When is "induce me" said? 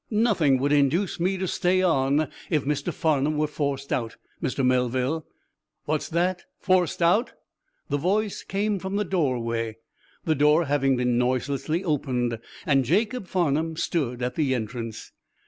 0.71-1.37